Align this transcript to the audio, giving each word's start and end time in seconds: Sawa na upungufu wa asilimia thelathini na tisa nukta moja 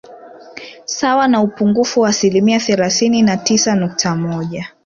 Sawa 0.85 1.27
na 1.27 1.41
upungufu 1.41 2.01
wa 2.01 2.09
asilimia 2.09 2.59
thelathini 2.59 3.21
na 3.21 3.37
tisa 3.37 3.75
nukta 3.75 4.15
moja 4.15 4.71